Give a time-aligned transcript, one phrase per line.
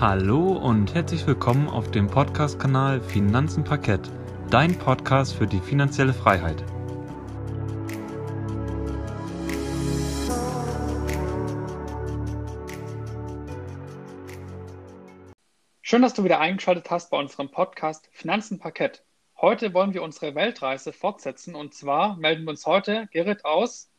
[0.00, 4.08] Hallo und herzlich willkommen auf dem Podcast-Kanal Finanzen Parkett,
[4.48, 6.62] dein Podcast für die finanzielle Freiheit.
[15.82, 19.02] Schön, dass du wieder eingeschaltet hast bei unserem Podcast Finanzen Parkett.
[19.40, 23.90] Heute wollen wir unsere Weltreise fortsetzen und zwar melden wir uns heute, Gerrit, aus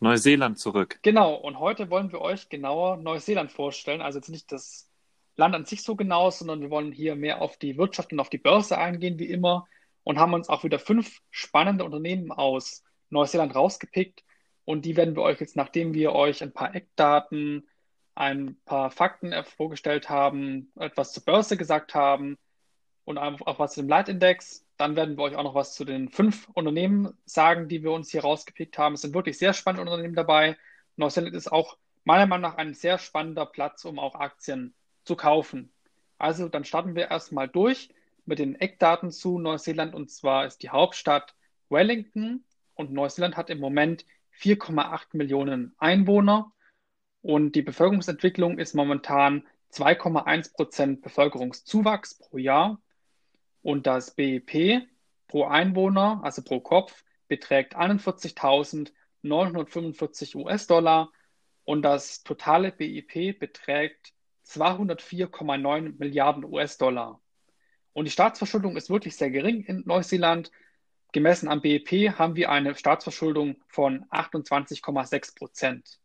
[0.00, 0.98] Neuseeland zurück.
[1.00, 4.02] Genau, und heute wollen wir euch genauer Neuseeland vorstellen.
[4.02, 4.89] Also jetzt nicht das
[5.36, 8.30] Land an sich so genau, sondern wir wollen hier mehr auf die Wirtschaft und auf
[8.30, 9.66] die Börse eingehen, wie immer,
[10.04, 14.24] und haben uns auch wieder fünf spannende Unternehmen aus Neuseeland rausgepickt.
[14.64, 17.68] Und die werden wir euch jetzt, nachdem wir euch ein paar Eckdaten,
[18.14, 22.38] ein paar Fakten vorgestellt haben, etwas zur Börse gesagt haben
[23.04, 26.08] und auch was zu dem Leitindex, dann werden wir euch auch noch was zu den
[26.08, 28.94] fünf Unternehmen sagen, die wir uns hier rausgepickt haben.
[28.94, 30.56] Es sind wirklich sehr spannende Unternehmen dabei.
[30.96, 35.72] Neuseeland ist auch meiner Meinung nach ein sehr spannender Platz, um auch Aktien zu kaufen.
[36.18, 37.90] Also dann starten wir erstmal durch
[38.26, 39.94] mit den Eckdaten zu Neuseeland.
[39.94, 41.34] Und zwar ist die Hauptstadt
[41.68, 42.44] Wellington.
[42.74, 44.06] Und Neuseeland hat im Moment
[44.38, 46.52] 4,8 Millionen Einwohner.
[47.22, 52.80] Und die Bevölkerungsentwicklung ist momentan 2,1 Prozent Bevölkerungszuwachs pro Jahr.
[53.62, 54.88] Und das BIP
[55.26, 61.12] pro Einwohner, also pro Kopf, beträgt 41.945 US-Dollar
[61.64, 64.14] und das totale BIP beträgt
[64.50, 67.20] 204,9 Milliarden US-Dollar.
[67.92, 70.50] Und die Staatsverschuldung ist wirklich sehr gering in Neuseeland.
[71.12, 76.00] Gemessen am BIP haben wir eine Staatsverschuldung von 28,6 Prozent.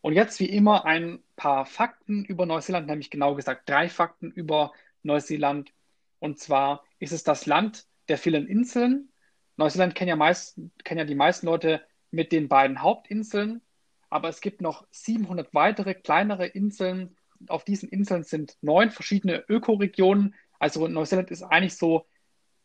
[0.00, 4.72] Und jetzt wie immer ein paar Fakten über Neuseeland, nämlich genau gesagt drei Fakten über
[5.02, 5.72] Neuseeland.
[6.18, 9.10] Und zwar ist es das Land der vielen Inseln.
[9.56, 13.60] Neuseeland kennen ja, meist, kennen ja die meisten Leute mit den beiden Hauptinseln,
[14.08, 17.17] aber es gibt noch 700 weitere kleinere Inseln.
[17.48, 20.34] Auf diesen Inseln sind neun verschiedene Ökoregionen.
[20.58, 22.06] Also Neuseeland ist eigentlich so,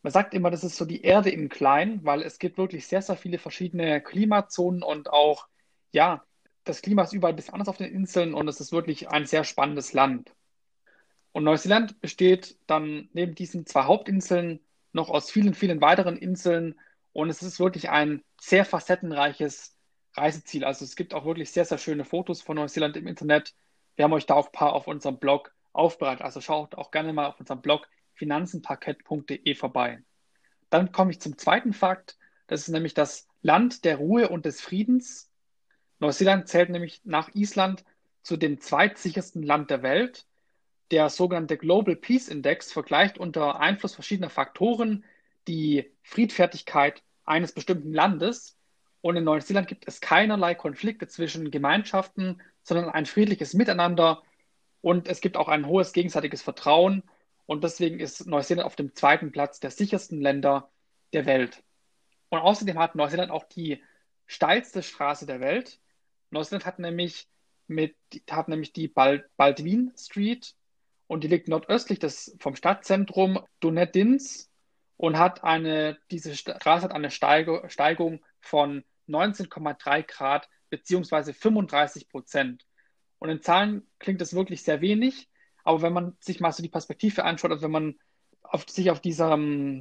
[0.01, 3.01] man sagt immer, das ist so die Erde im Kleinen, weil es gibt wirklich sehr,
[3.01, 5.47] sehr viele verschiedene Klimazonen und auch,
[5.91, 6.23] ja,
[6.63, 9.25] das Klima ist überall ein bisschen anders auf den Inseln und es ist wirklich ein
[9.25, 10.33] sehr spannendes Land.
[11.33, 14.59] Und Neuseeland besteht dann neben diesen zwei Hauptinseln
[14.93, 16.79] noch aus vielen, vielen weiteren Inseln.
[17.11, 19.75] Und es ist wirklich ein sehr facettenreiches
[20.13, 20.63] Reiseziel.
[20.63, 23.55] Also es gibt auch wirklich sehr, sehr schöne Fotos von Neuseeland im Internet.
[23.95, 26.23] Wir haben euch da auch ein paar auf unserem Blog aufbereitet.
[26.23, 30.03] Also schaut auch gerne mal auf unserem Blog finanzenparkett.de vorbei.
[30.69, 32.17] Dann komme ich zum zweiten Fakt.
[32.47, 35.31] Das ist nämlich das Land der Ruhe und des Friedens.
[35.99, 37.83] Neuseeland zählt nämlich nach Island
[38.21, 40.25] zu dem zweitsichersten Land der Welt.
[40.91, 45.05] Der sogenannte Global Peace Index vergleicht unter Einfluss verschiedener Faktoren
[45.47, 48.57] die Friedfertigkeit eines bestimmten Landes.
[49.01, 54.23] Und in Neuseeland gibt es keinerlei Konflikte zwischen Gemeinschaften, sondern ein friedliches Miteinander.
[54.81, 57.03] Und es gibt auch ein hohes gegenseitiges Vertrauen.
[57.45, 60.69] Und deswegen ist Neuseeland auf dem zweiten Platz der sichersten Länder
[61.13, 61.63] der Welt.
[62.29, 63.81] Und außerdem hat Neuseeland auch die
[64.25, 65.79] steilste Straße der Welt.
[66.31, 67.27] Neuseeland hat nämlich,
[67.67, 67.95] mit,
[68.29, 70.55] hat nämlich die Baldwin Street
[71.07, 74.49] und die liegt nordöstlich des, vom Stadtzentrum Dunedins
[74.97, 82.65] und hat eine, diese Straße hat eine Steigung, Steigung von 19,3 Grad beziehungsweise 35 Prozent.
[83.19, 85.29] Und in Zahlen klingt das wirklich sehr wenig,
[85.63, 87.99] aber wenn man sich mal so die Perspektive anschaut, also wenn man
[88.41, 89.37] auf, sich auf dieser,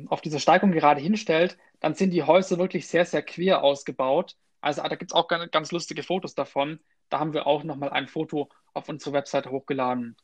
[0.08, 4.36] auf dieser Steigung gerade hinstellt, dann sind die Häuser wirklich sehr, sehr quer ausgebaut.
[4.60, 6.78] Also da gibt es auch ganz, ganz lustige Fotos davon.
[7.08, 10.14] Da haben wir auch nochmal ein Foto auf unsere Webseite hochgeladen.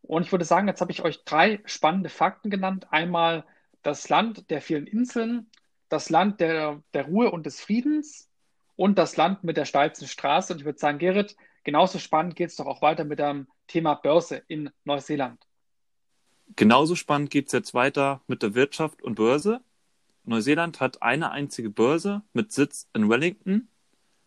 [0.00, 2.86] Und ich würde sagen, jetzt habe ich euch drei spannende Fakten genannt.
[2.90, 3.44] Einmal
[3.82, 5.50] das Land der vielen Inseln,
[5.90, 8.29] das Land der, der Ruhe und des Friedens
[8.80, 10.54] und das Land mit der steilsten Straße.
[10.54, 13.92] Und ich würde sagen, Gerrit, genauso spannend geht es doch auch weiter mit dem Thema
[13.92, 15.46] Börse in Neuseeland.
[16.56, 19.60] Genauso spannend geht es jetzt weiter mit der Wirtschaft und Börse.
[20.24, 23.68] Neuseeland hat eine einzige Börse mit Sitz in Wellington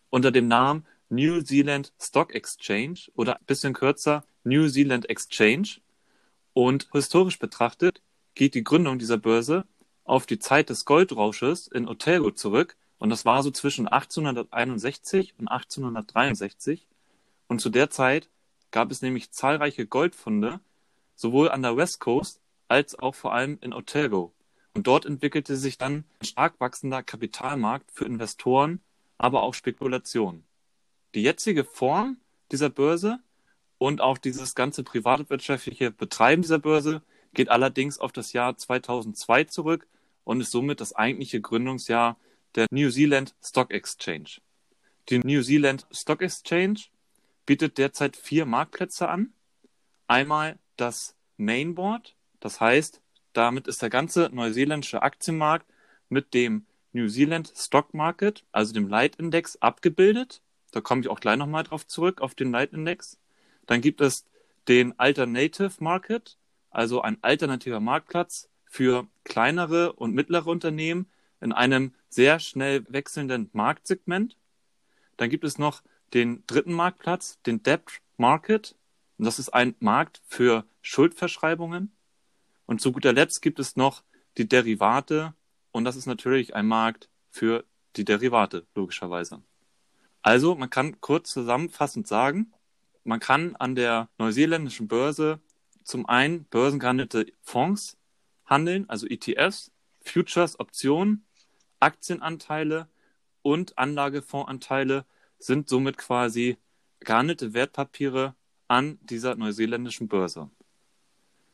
[0.08, 5.80] unter dem Namen New Zealand Stock Exchange oder ein bisschen kürzer New Zealand Exchange.
[6.52, 8.02] Und historisch betrachtet
[8.36, 9.64] geht die Gründung dieser Börse
[10.04, 12.76] auf die Zeit des Goldrausches in Otago zurück.
[13.04, 16.86] Und das war so zwischen 1861 und 1863.
[17.48, 18.30] Und zu der Zeit
[18.70, 20.58] gab es nämlich zahlreiche Goldfunde,
[21.14, 24.32] sowohl an der West Coast als auch vor allem in Otago.
[24.72, 28.80] Und dort entwickelte sich dann ein stark wachsender Kapitalmarkt für Investoren,
[29.18, 30.42] aber auch Spekulationen.
[31.14, 32.16] Die jetzige Form
[32.52, 33.18] dieser Börse
[33.76, 37.02] und auch dieses ganze privatwirtschaftliche Betreiben dieser Börse
[37.34, 39.86] geht allerdings auf das Jahr 2002 zurück
[40.24, 42.16] und ist somit das eigentliche Gründungsjahr
[42.54, 44.40] der New Zealand Stock Exchange.
[45.08, 46.80] Die New Zealand Stock Exchange
[47.46, 49.32] bietet derzeit vier Marktplätze an.
[50.06, 52.14] Einmal das Mainboard.
[52.40, 53.00] Das heißt,
[53.32, 55.66] damit ist der ganze neuseeländische Aktienmarkt
[56.08, 60.40] mit dem New Zealand Stock Market, also dem Leitindex, abgebildet.
[60.70, 63.18] Da komme ich auch gleich nochmal drauf zurück, auf den Leitindex.
[63.66, 64.24] Dann gibt es
[64.68, 66.38] den Alternative Market,
[66.70, 71.10] also ein alternativer Marktplatz für kleinere und mittlere Unternehmen
[71.40, 74.36] in einem sehr schnell wechselnden Marktsegment.
[75.16, 75.82] Dann gibt es noch
[76.12, 78.76] den dritten Marktplatz, den Debt Market.
[79.18, 81.92] Und das ist ein Markt für Schuldverschreibungen.
[82.66, 84.02] Und zu guter Letzt gibt es noch
[84.38, 85.34] die Derivate.
[85.72, 87.64] Und das ist natürlich ein Markt für
[87.96, 89.42] die Derivate, logischerweise.
[90.22, 92.52] Also, man kann kurz zusammenfassend sagen,
[93.02, 95.40] man kann an der neuseeländischen Börse
[95.82, 97.98] zum einen börsengehandelte Fonds
[98.46, 99.70] handeln, also ETFs,
[100.00, 101.26] Futures, Optionen,
[101.84, 102.88] Aktienanteile
[103.42, 105.04] und Anlagefondsanteile
[105.38, 106.56] sind somit quasi
[107.00, 108.34] gehandelte Wertpapiere
[108.68, 110.48] an dieser neuseeländischen Börse.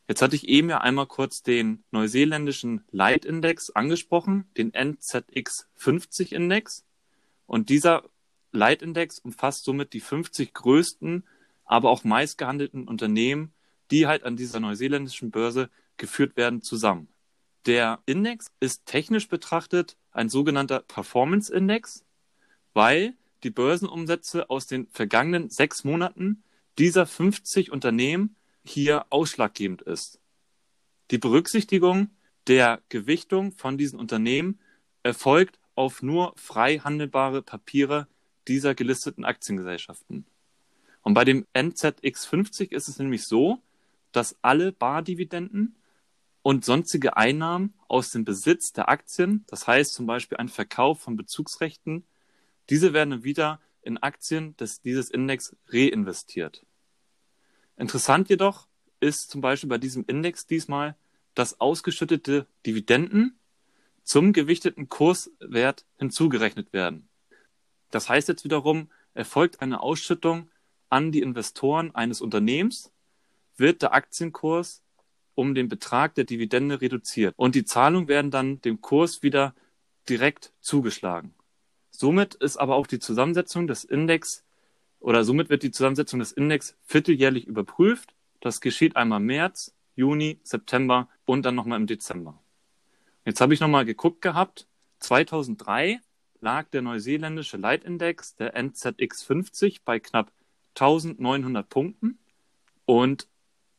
[0.06, 6.85] Jetzt hatte ich eben ja einmal kurz den neuseeländischen Leitindex angesprochen, den NZX 50 Index.
[7.47, 8.05] Und dieser
[8.53, 11.25] Leitindex umfasst somit die 50 größten,
[11.65, 13.53] aber auch meistgehandelten Unternehmen,
[13.91, 17.09] die halt an dieser neuseeländischen Börse geführt werden, zusammen.
[17.66, 22.04] Der Index ist technisch betrachtet ein sogenannter Performance Index,
[22.72, 26.42] weil die Börsenumsätze aus den vergangenen sechs Monaten
[26.78, 30.20] dieser 50 Unternehmen hier ausschlaggebend ist.
[31.10, 32.10] Die Berücksichtigung
[32.46, 34.58] der Gewichtung von diesen Unternehmen
[35.02, 38.06] erfolgt auf nur frei handelbare Papiere
[38.48, 40.26] dieser gelisteten Aktiengesellschaften.
[41.02, 43.62] Und bei dem NZX50 ist es nämlich so,
[44.12, 45.76] dass alle Bardividenden
[46.42, 51.16] und sonstige Einnahmen aus dem Besitz der Aktien, das heißt zum Beispiel ein Verkauf von
[51.16, 52.04] Bezugsrechten,
[52.70, 56.64] diese werden wieder in Aktien des, dieses Index reinvestiert.
[57.76, 58.69] Interessant jedoch
[59.00, 60.96] ist zum Beispiel bei diesem Index diesmal,
[61.34, 63.38] dass ausgeschüttete Dividenden
[64.02, 67.08] zum gewichteten Kurswert hinzugerechnet werden.
[67.90, 70.50] Das heißt jetzt wiederum, erfolgt eine Ausschüttung
[70.88, 72.93] an die Investoren eines Unternehmens,
[73.56, 74.82] wird der Aktienkurs
[75.40, 79.54] um den Betrag der Dividende reduziert und die Zahlungen werden dann dem Kurs wieder
[80.06, 81.34] direkt zugeschlagen.
[81.90, 84.44] Somit ist aber auch die Zusammensetzung des Index
[84.98, 88.14] oder somit wird die Zusammensetzung des Index vierteljährlich überprüft.
[88.40, 92.38] Das geschieht einmal März, Juni, September und dann nochmal im Dezember.
[93.25, 94.66] Jetzt habe ich nochmal geguckt gehabt.
[94.98, 96.00] 2003
[96.43, 100.32] lag der neuseeländische Leitindex, der NZX50, bei knapp
[100.75, 102.19] 1900 Punkten.
[102.84, 103.26] Und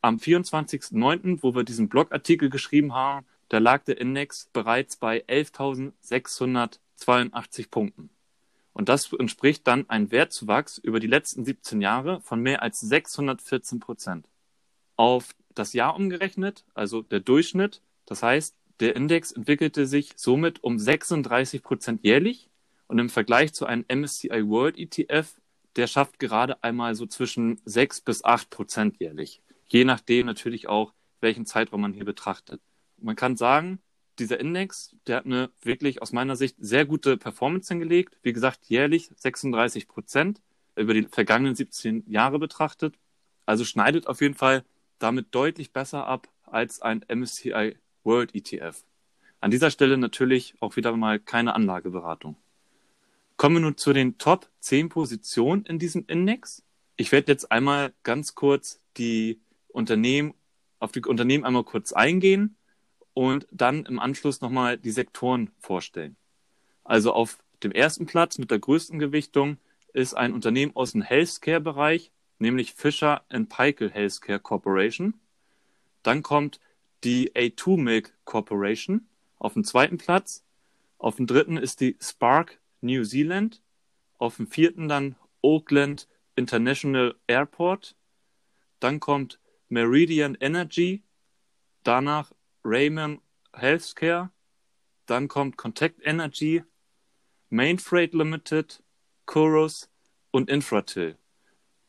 [0.02, 7.70] am 24.09., wo wir diesen Blogartikel geschrieben haben, da lag der Index bereits bei 11.682
[7.70, 8.10] Punkten.
[8.72, 13.78] Und das entspricht dann ein Wertzuwachs über die letzten 17 Jahre von mehr als 614
[13.78, 14.26] Prozent.
[14.96, 20.78] Auf das Jahr umgerechnet, also der Durchschnitt, das heißt, der Index entwickelte sich somit um
[20.78, 22.48] 36 Prozent jährlich
[22.88, 25.34] und im Vergleich zu einem MSCI World ETF,
[25.76, 30.92] der schafft gerade einmal so zwischen 6 bis 8 Prozent jährlich je nachdem natürlich auch,
[31.20, 32.60] welchen Zeitraum man hier betrachtet.
[32.98, 33.80] Man kann sagen,
[34.18, 38.18] dieser Index, der hat eine wirklich aus meiner Sicht sehr gute Performance hingelegt.
[38.22, 40.42] Wie gesagt, jährlich 36 Prozent
[40.76, 42.98] über die vergangenen 17 Jahre betrachtet.
[43.46, 44.64] Also schneidet auf jeden Fall
[44.98, 48.84] damit deutlich besser ab als ein MSCI World ETF.
[49.40, 52.36] An dieser Stelle natürlich auch wieder mal keine Anlageberatung.
[53.38, 56.62] Kommen wir nun zu den Top 10 Positionen in diesem Index.
[56.96, 59.40] Ich werde jetzt einmal ganz kurz die
[59.72, 60.34] Unternehmen,
[60.78, 62.56] auf die Unternehmen einmal kurz eingehen
[63.14, 66.16] und dann im Anschluss nochmal die Sektoren vorstellen.
[66.84, 69.58] Also auf dem ersten Platz mit der größten Gewichtung
[69.92, 75.14] ist ein Unternehmen aus dem Healthcare-Bereich, nämlich Fisher Paykel Healthcare Corporation.
[76.02, 76.60] Dann kommt
[77.04, 79.06] die A2 Milk Corporation
[79.38, 80.44] auf dem zweiten Platz.
[80.98, 83.62] Auf dem dritten ist die Spark New Zealand.
[84.18, 87.96] Auf dem vierten dann Oakland International Airport.
[88.80, 89.38] Dann kommt
[89.72, 91.02] Meridian Energy,
[91.82, 92.30] danach
[92.62, 93.22] Raymond
[93.54, 94.30] Healthcare,
[95.06, 96.62] dann kommt Contact Energy,
[97.48, 98.82] Main Freight Limited,
[99.24, 99.88] Chorus
[100.30, 101.16] und Infratil.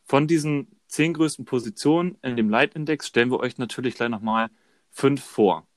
[0.06, 4.50] Von diesen zehn größten Positionen in dem Leitindex stellen wir euch natürlich gleich nochmal
[4.90, 5.68] fünf vor.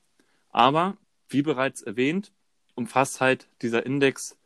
[0.50, 0.96] Aber,
[1.28, 2.32] wie bereits erwähnt,
[2.76, 4.38] umfasst halt dieser Index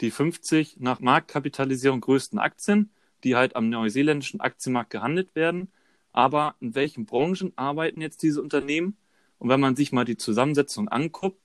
[0.00, 2.90] die 50 nach Marktkapitalisierung größten Aktien,
[3.22, 5.70] die halt am neuseeländischen Aktienmarkt gehandelt werden
[6.12, 8.96] aber in welchen Branchen arbeiten jetzt diese Unternehmen?
[9.38, 11.40] Und wenn man sich mal die Zusammensetzung anguckt,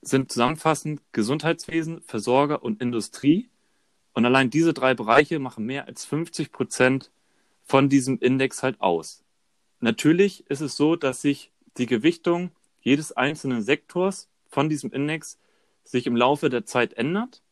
[0.00, 3.50] sind zusammenfassend Gesundheitswesen, Versorger und Industrie.
[4.14, 7.10] Und allein diese drei Bereiche machen mehr als 50 Prozent
[7.64, 9.22] von diesem Index halt aus.
[9.80, 12.50] Natürlich ist es so, dass sich die Gewichtung
[12.80, 15.38] jedes einzelnen Sektors von diesem Index
[15.84, 17.42] sich im Laufe der Zeit ändert,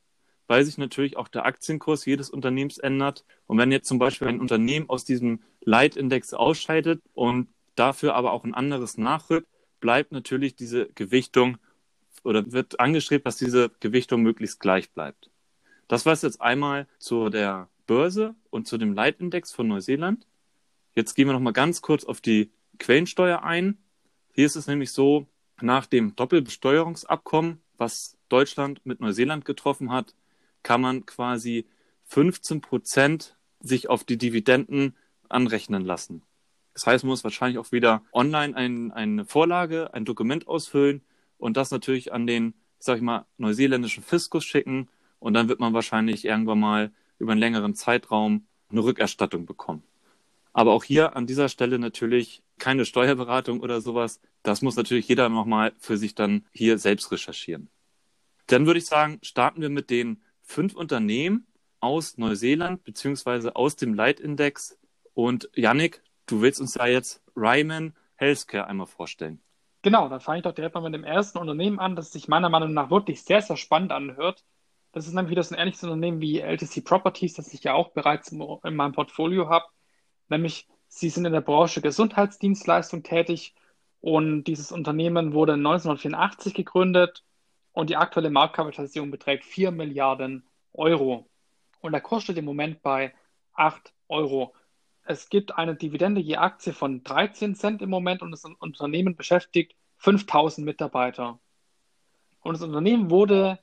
[0.51, 3.25] weil sich natürlich auch der Aktienkurs jedes Unternehmens ändert.
[3.47, 8.43] Und wenn jetzt zum Beispiel ein Unternehmen aus diesem Leitindex ausscheidet und dafür aber auch
[8.43, 9.47] ein anderes nachrückt,
[9.79, 11.59] bleibt natürlich diese Gewichtung
[12.25, 15.31] oder wird angestrebt, dass diese Gewichtung möglichst gleich bleibt.
[15.87, 20.27] Das war es jetzt einmal zu der Börse und zu dem Leitindex von Neuseeland.
[20.97, 23.79] Jetzt gehen wir noch mal ganz kurz auf die Quellensteuer ein.
[24.33, 25.29] Hier ist es nämlich so,
[25.61, 30.13] nach dem Doppelbesteuerungsabkommen, was Deutschland mit Neuseeland getroffen hat,
[30.63, 31.67] kann man quasi
[32.05, 34.97] 15 Prozent sich auf die Dividenden
[35.29, 36.23] anrechnen lassen.
[36.75, 41.03] Das heißt, man muss wahrscheinlich auch wieder online ein, eine Vorlage, ein Dokument ausfüllen
[41.39, 44.89] und das natürlich an den, sag ich mal, neuseeländischen Fiskus schicken
[45.19, 49.83] und dann wird man wahrscheinlich irgendwann mal über einen längeren Zeitraum eine Rückerstattung bekommen.
[50.53, 54.21] Aber auch hier an dieser Stelle natürlich keine Steuerberatung oder sowas.
[54.43, 57.69] Das muss natürlich jeder nochmal für sich dann hier selbst recherchieren.
[58.47, 61.47] Dann würde ich sagen, starten wir mit den fünf Unternehmen
[61.81, 64.79] aus Neuseeland beziehungsweise aus dem Leitindex.
[65.15, 69.41] Und Yannick, du willst uns da jetzt Ryman Healthcare einmal vorstellen.
[69.83, 72.51] Genau, dann fange ich doch direkt mal mit dem ersten Unternehmen an, das sich meiner
[72.51, 74.45] Meinung nach wirklich sehr, sehr spannend anhört.
[74.93, 77.93] Das ist nämlich wieder so ein ähnliches Unternehmen wie LTC Properties, das ich ja auch
[77.93, 79.67] bereits in meinem Portfolio habe.
[80.29, 83.55] Nämlich, sie sind in der Branche Gesundheitsdienstleistung tätig
[84.01, 87.25] und dieses Unternehmen wurde 1984 gegründet
[87.73, 91.29] und die aktuelle Marktkapitalisierung beträgt 4 Milliarden Euro.
[91.81, 93.15] Und der Kurs steht im Moment bei
[93.55, 94.55] 8 Euro.
[95.05, 99.75] Es gibt eine Dividende je Aktie von 13 Cent im Moment und das Unternehmen beschäftigt
[99.99, 101.39] 5000 Mitarbeiter.
[102.43, 103.59] Und das Unternehmen wurde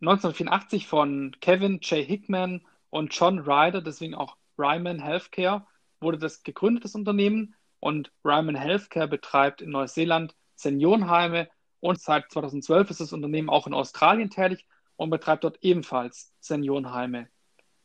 [0.00, 2.04] 1984 von Kevin J.
[2.04, 5.66] Hickman und John Ryder, deswegen auch Ryman Healthcare,
[6.00, 7.54] wurde das gegründet, das Unternehmen.
[7.80, 11.48] Und Ryman Healthcare betreibt in Neuseeland Seniorenheime
[11.86, 14.66] und seit 2012 ist das Unternehmen auch in Australien tätig
[14.96, 17.28] und betreibt dort ebenfalls Seniorenheime.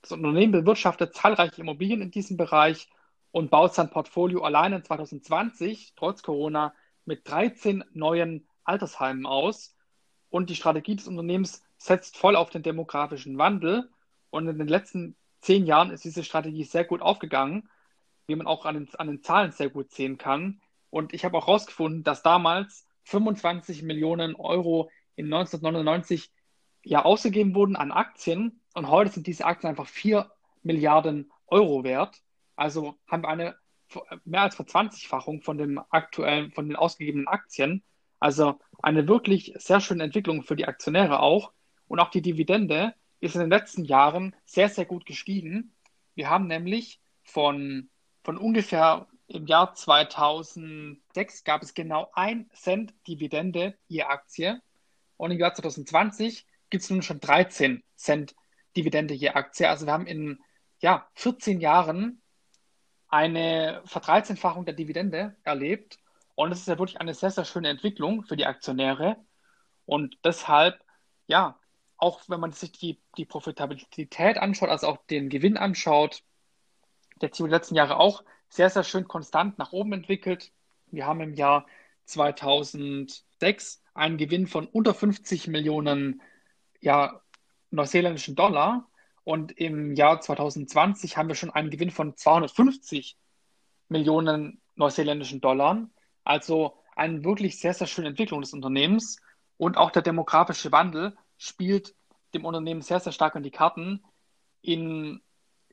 [0.02, 2.90] Das Unternehmen bewirtschaftet zahlreiche Immobilien in diesem Bereich
[3.32, 6.74] und baut sein Portfolio allein in 2020, trotz Corona,
[7.06, 9.76] mit 13 neuen Altersheimen aus.
[10.32, 13.92] Und die Strategie des Unternehmens setzt voll auf den demografischen Wandel.
[14.32, 17.70] Und in den letzten zehn Jahren ist diese Strategie sehr gut aufgegangen,
[18.26, 20.60] wie man auch an den, an den Zahlen sehr gut sehen kann.
[20.90, 26.32] Und ich habe auch herausgefunden, dass damals 25 Millionen Euro in 1999
[26.84, 30.32] ja ausgegeben wurden an Aktien und heute sind diese Aktien einfach 4
[30.64, 32.22] Milliarden Euro wert.
[32.56, 33.56] Also haben wir eine
[34.24, 37.84] mehr als Verzwanzigfachung von dem aktuellen, von den ausgegebenen Aktien.
[38.20, 41.52] Also eine wirklich sehr schöne Entwicklung für die Aktionäre auch.
[41.88, 45.76] Und auch die Dividende ist in den letzten Jahren sehr, sehr gut gestiegen.
[46.16, 47.90] Wir haben nämlich von,
[48.24, 54.62] von ungefähr im Jahr 2006 gab es genau ein Cent Dividende je Aktie.
[55.18, 58.36] Und im Jahr 2020 gibt es nun schon 13 Cent
[58.76, 59.70] Dividende je Aktie.
[59.70, 60.40] Also wir haben in
[60.80, 62.22] ja, 14 Jahren
[63.08, 65.98] eine Verdreizehnfachung der Dividende erlebt.
[66.36, 69.18] Und das ist ja wirklich eine sehr, sehr schöne Entwicklung für die Aktionäre.
[69.86, 70.84] Und deshalb,
[71.28, 71.60] ja,
[71.98, 76.24] auch wenn man sich die, die Profitabilität anschaut, also auch den Gewinn anschaut,
[77.22, 80.52] der über die letzten Jahre auch sehr, sehr schön konstant nach oben entwickelt.
[80.88, 81.66] Wir haben im Jahr
[82.06, 86.22] 2006 einen Gewinn von unter 50 Millionen
[86.82, 87.22] ja,
[87.70, 88.90] neuseeländischen Dollar
[89.24, 93.18] und im Jahr 2020 haben wir schon einen Gewinn von 250
[93.88, 95.90] Millionen neuseeländischen Dollar.
[96.24, 99.18] Also eine wirklich sehr, sehr schöne Entwicklung des Unternehmens.
[99.58, 101.96] Und auch der demografische Wandel spielt
[102.34, 104.04] dem Unternehmen sehr, sehr stark an die Karten.
[104.62, 105.22] In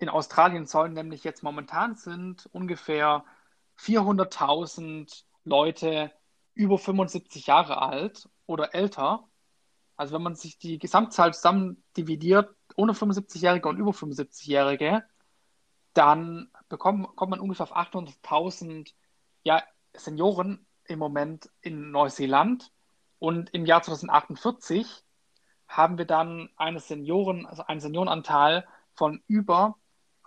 [0.01, 3.25] in Australien sollen nämlich jetzt momentan sind ungefähr
[3.79, 6.13] 400.000 Leute
[6.55, 9.29] über 75 Jahre alt oder älter.
[9.97, 15.05] Also wenn man sich die Gesamtzahl zusammen dividiert, ohne 75-Jährige und über 75-Jährige,
[15.95, 18.93] dann bekommt, kommt man ungefähr auf 800.000
[19.43, 19.63] ja,
[19.95, 22.73] Senioren im Moment in Neuseeland.
[23.19, 25.05] Und im Jahr 2048
[25.67, 29.77] haben wir dann eine Senioren, also einen Seniorenanteil von über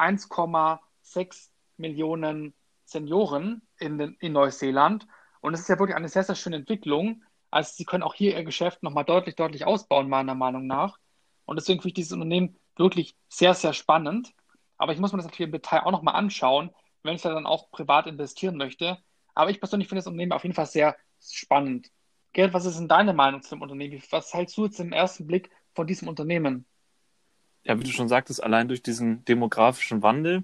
[0.01, 2.53] 1,6 Millionen
[2.85, 5.07] Senioren in, den, in Neuseeland.
[5.41, 7.23] Und es ist ja wirklich eine sehr, sehr schöne Entwicklung.
[7.49, 10.97] Also sie können auch hier ihr Geschäft nochmal deutlich, deutlich ausbauen, meiner Meinung nach.
[11.45, 14.33] Und deswegen finde ich dieses Unternehmen wirklich sehr, sehr spannend.
[14.77, 16.71] Aber ich muss mir das natürlich im Detail auch nochmal anschauen,
[17.03, 18.97] wenn ich da dann auch privat investieren möchte.
[19.33, 21.91] Aber ich persönlich finde das Unternehmen auf jeden Fall sehr spannend.
[22.33, 24.01] Gerd, was ist denn deine Meinung zu dem Unternehmen?
[24.11, 26.65] Was hältst du jetzt im ersten Blick von diesem Unternehmen?
[27.63, 30.43] Ja, wie du schon sagtest, allein durch diesen demografischen Wandel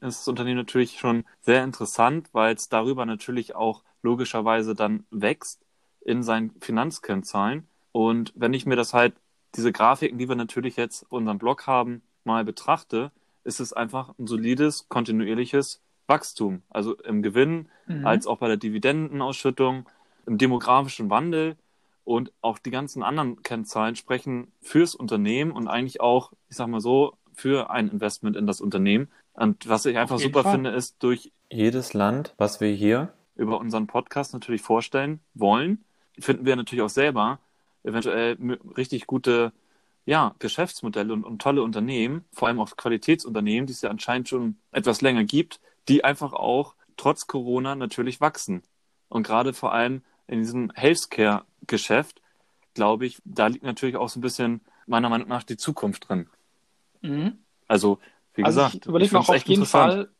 [0.00, 5.64] ist das Unternehmen natürlich schon sehr interessant, weil es darüber natürlich auch logischerweise dann wächst
[6.00, 7.66] in seinen Finanzkennzahlen.
[7.92, 9.14] Und wenn ich mir das halt,
[9.56, 13.10] diese Grafiken, die wir natürlich jetzt auf unserem Blog haben, mal betrachte,
[13.44, 16.62] ist es einfach ein solides, kontinuierliches Wachstum.
[16.68, 18.06] Also im Gewinn, mhm.
[18.06, 19.88] als auch bei der Dividendenausschüttung,
[20.26, 21.56] im demografischen Wandel
[22.08, 26.80] und auch die ganzen anderen Kennzahlen sprechen fürs Unternehmen und eigentlich auch, ich sag mal
[26.80, 29.08] so, für ein Investment in das Unternehmen.
[29.34, 30.52] Und was ich einfach super Fall.
[30.52, 35.84] finde, ist durch jedes Land, was wir hier über unseren Podcast natürlich vorstellen wollen,
[36.18, 37.40] finden wir natürlich auch selber
[37.84, 38.38] eventuell
[38.74, 39.52] richtig gute
[40.06, 44.56] ja, Geschäftsmodelle und, und tolle Unternehmen, vor allem auch Qualitätsunternehmen, die es ja anscheinend schon
[44.72, 45.60] etwas länger gibt,
[45.90, 48.62] die einfach auch trotz Corona natürlich wachsen.
[49.10, 52.22] Und gerade vor allem in diesem Healthcare-Geschäft,
[52.74, 56.28] glaube ich, da liegt natürlich auch so ein bisschen meiner Meinung nach die Zukunft drin.
[57.00, 57.38] Mhm.
[57.66, 57.98] Also,
[58.34, 60.10] wie also gesagt, ich überlege noch auf jeden Fall,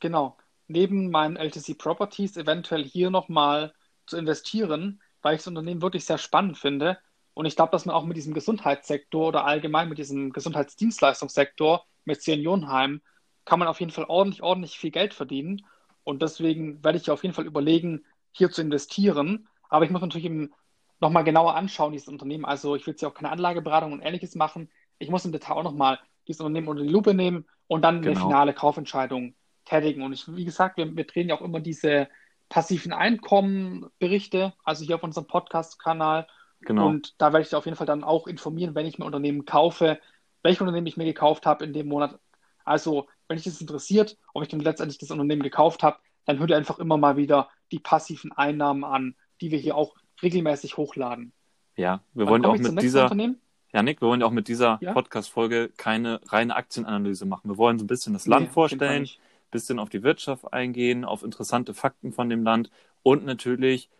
[0.00, 0.36] genau,
[0.68, 3.72] neben meinen LTC Properties eventuell hier nochmal
[4.06, 6.98] zu investieren, weil ich das Unternehmen wirklich sehr spannend finde.
[7.34, 12.22] Und ich glaube, dass man auch mit diesem Gesundheitssektor oder allgemein mit diesem Gesundheitsdienstleistungssektor mit
[12.22, 13.00] Seniorenheim
[13.44, 15.66] kann man auf jeden Fall ordentlich, ordentlich viel Geld verdienen.
[16.02, 19.48] Und deswegen werde ich auf jeden Fall überlegen, hier zu investieren.
[19.68, 20.52] Aber ich muss natürlich eben
[21.00, 22.44] nochmal genauer anschauen, dieses Unternehmen.
[22.44, 24.70] Also ich will jetzt ja auch keine Anlageberatung und ähnliches machen.
[24.98, 28.12] Ich muss im Detail auch nochmal dieses Unternehmen unter die Lupe nehmen und dann genau.
[28.12, 30.02] eine finale Kaufentscheidung tätigen.
[30.02, 32.08] Und ich, wie gesagt, wir, wir drehen ja auch immer diese
[32.48, 36.26] passiven Einkommenberichte, also hier auf unserem Podcast-Kanal.
[36.60, 36.86] Genau.
[36.86, 39.98] Und da werde ich auf jeden Fall dann auch informieren, wenn ich mir Unternehmen kaufe,
[40.42, 42.18] welche Unternehmen ich mir gekauft habe in dem Monat.
[42.64, 46.50] Also, wenn dich das interessiert, ob ich dann letztendlich das Unternehmen gekauft habe, dann hört
[46.50, 51.32] ihr einfach immer mal wieder die passiven Einnahmen an, die wir hier auch regelmäßig hochladen.
[51.76, 53.10] Ja, wir wollen auch mit dieser,
[53.72, 54.92] ja, Nick, wir wollen auch mit dieser ja?
[54.92, 57.50] Podcast-Folge keine reine Aktienanalyse machen.
[57.50, 61.04] Wir wollen so ein bisschen das Land nee, vorstellen, ein bisschen auf die Wirtschaft eingehen,
[61.04, 62.70] auf interessante Fakten von dem Land
[63.02, 63.90] und natürlich,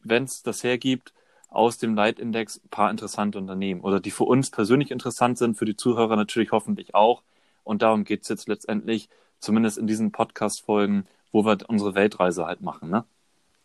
[0.00, 1.14] wenn es das hergibt,
[1.48, 5.64] aus dem Leitindex ein paar interessante Unternehmen oder die für uns persönlich interessant sind, für
[5.64, 7.22] die Zuhörer natürlich hoffentlich auch.
[7.64, 9.08] Und darum geht es jetzt letztendlich,
[9.40, 13.04] zumindest in diesen Podcast-Folgen, wo wir unsere Weltreise halt machen, ne?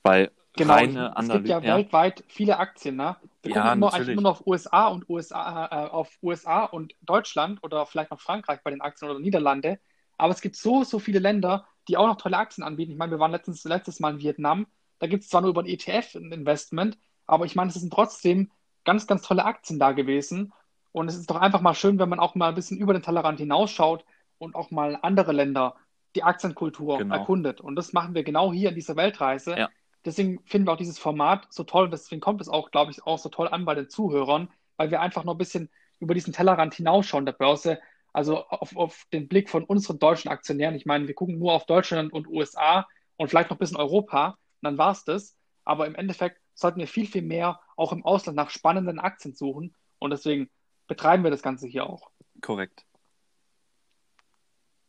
[0.01, 3.17] Weil genau, reine Es gibt ja, ja, weltweit viele Aktien, ne?
[3.41, 6.95] Wir gucken ja, immer, eigentlich immer nur auf USA und USA, äh, auf USA und
[7.01, 9.79] Deutschland oder vielleicht noch Frankreich bei den Aktien oder Niederlande.
[10.17, 12.91] Aber es gibt so, so viele Länder, die auch noch tolle Aktien anbieten.
[12.91, 14.67] Ich meine, wir waren letztens, letztes Mal in Vietnam.
[14.99, 17.91] Da gibt es zwar nur über ein ETF ein Investment, aber ich meine, es sind
[17.91, 18.51] trotzdem
[18.85, 20.53] ganz, ganz tolle Aktien da gewesen.
[20.91, 23.01] Und es ist doch einfach mal schön, wenn man auch mal ein bisschen über den
[23.01, 24.05] Tellerrand hinausschaut
[24.37, 25.75] und auch mal andere Länder
[26.15, 27.15] die Aktienkultur genau.
[27.15, 27.59] erkundet.
[27.59, 29.57] Und das machen wir genau hier in dieser Weltreise.
[29.57, 29.69] Ja.
[30.05, 33.05] Deswegen finden wir auch dieses Format so toll und deswegen kommt es auch, glaube ich,
[33.05, 36.33] auch so toll an bei den Zuhörern, weil wir einfach noch ein bisschen über diesen
[36.33, 37.79] Tellerrand hinausschauen der Börse.
[38.11, 40.75] Also auf, auf den Blick von unseren deutschen Aktionären.
[40.75, 42.87] Ich meine, wir gucken nur auf Deutschland und USA
[43.17, 45.35] und vielleicht noch ein bisschen Europa und dann war es das.
[45.63, 49.73] Aber im Endeffekt sollten wir viel, viel mehr auch im Ausland nach spannenden Aktien suchen
[49.99, 50.49] und deswegen
[50.87, 52.11] betreiben wir das Ganze hier auch.
[52.41, 52.85] Korrekt.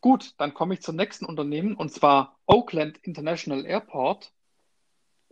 [0.01, 4.31] Gut, dann komme ich zum nächsten Unternehmen und zwar Oakland International Airport.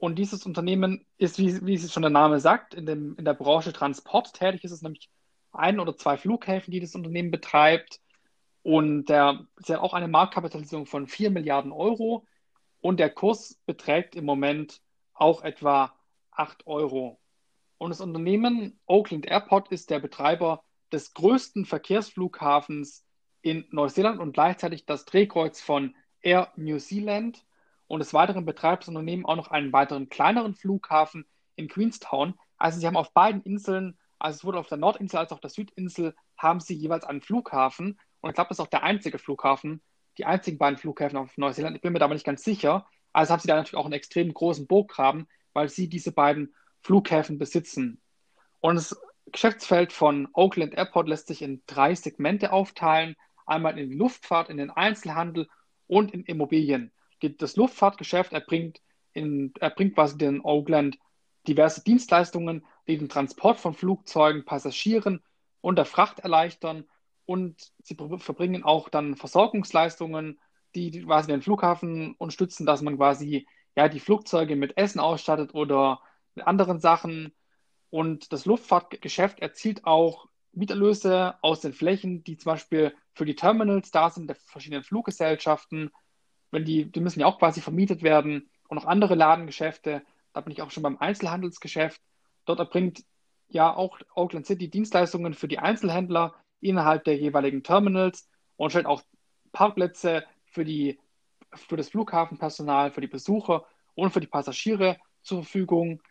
[0.03, 3.35] Und dieses Unternehmen ist, wie, wie es schon der Name sagt, in, dem, in der
[3.35, 4.65] Branche Transport tätig.
[4.65, 5.09] Es ist nämlich
[5.53, 8.01] ein oder zwei Flughäfen, die das Unternehmen betreibt.
[8.63, 12.27] Und der, sie hat auch eine Marktkapitalisierung von 4 Milliarden Euro.
[12.81, 14.81] Und der Kurs beträgt im Moment
[15.13, 15.93] auch etwa
[16.31, 17.17] 8 Euro.
[17.77, 23.05] Und das Unternehmen Oakland Airport ist der Betreiber des größten Verkehrsflughafens
[23.41, 27.45] in Neuseeland und gleichzeitig das Drehkreuz von Air New Zealand.
[27.93, 32.33] Und des Weiteren betreibt das Unternehmen auch noch einen weiteren kleineren Flughafen in Queenstown.
[32.57, 35.51] Also sie haben auf beiden Inseln, also sowohl auf der Nordinsel als auch auf der
[35.51, 37.99] Südinsel, haben sie jeweils einen Flughafen.
[38.21, 39.79] Und ich glaube, das ist auch der einzige Flughafen,
[40.17, 41.75] die einzigen beiden Flughäfen auf Neuseeland.
[41.75, 42.87] Ich bin mir da aber nicht ganz sicher.
[43.11, 47.37] Also haben sie da natürlich auch einen extrem großen Burggraben, weil sie diese beiden Flughäfen
[47.37, 48.01] besitzen.
[48.59, 48.99] Und das
[49.31, 54.57] Geschäftsfeld von Oakland Airport lässt sich in drei Segmente aufteilen einmal in die Luftfahrt, in
[54.57, 55.47] den Einzelhandel
[55.85, 56.91] und in Immobilien.
[57.29, 58.81] Das Luftfahrtgeschäft erbringt,
[59.13, 60.97] in, erbringt quasi den Oakland
[61.47, 65.23] diverse Dienstleistungen, die den Transport von Flugzeugen, Passagieren
[65.61, 66.85] und der Fracht erleichtern
[67.25, 70.39] und sie verbringen auch dann Versorgungsleistungen,
[70.75, 76.01] die quasi den Flughafen unterstützen, dass man quasi ja die Flugzeuge mit Essen ausstattet oder
[76.35, 77.33] mit anderen Sachen.
[77.89, 83.91] Und das Luftfahrtgeschäft erzielt auch Mieterlöse aus den Flächen, die zum Beispiel für die Terminals
[83.91, 85.91] da sind, der verschiedenen Fluggesellschaften.
[86.53, 90.03] Wenn die, die müssen ja auch quasi vermietet werden und auch andere Ladengeschäfte.
[90.33, 91.99] Da bin ich auch schon beim Einzelhandelsgeschäft.
[92.45, 93.03] Dort erbringt
[93.49, 99.01] ja auch Oakland City Dienstleistungen für die Einzelhändler innerhalb der jeweiligen Terminals und stellt auch
[99.51, 100.99] Parkplätze für, die,
[101.53, 106.01] für das Flughafenpersonal, für die Besucher und für die Passagiere zur Verfügung.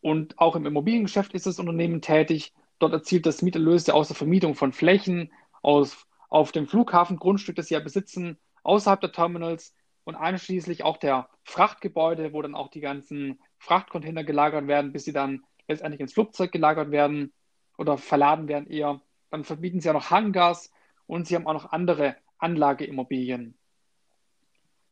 [0.00, 2.52] Und auch im Immobiliengeschäft ist das Unternehmen tätig.
[2.80, 7.74] Dort erzielt das Mieterlöse aus der Vermietung von Flächen aus, auf dem Flughafengrundstück, das sie
[7.74, 9.74] ja besitzen, außerhalb der Terminals
[10.04, 15.12] und einschließlich auch der Frachtgebäude, wo dann auch die ganzen Frachtcontainer gelagert werden, bis sie
[15.12, 17.32] dann letztendlich ins Flugzeug gelagert werden
[17.78, 19.00] oder verladen werden eher.
[19.30, 20.70] Dann verbieten sie auch noch Hangars
[21.06, 23.56] und sie haben auch noch andere Anlageimmobilien.